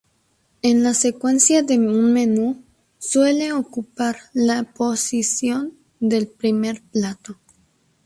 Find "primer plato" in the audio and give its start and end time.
6.27-7.37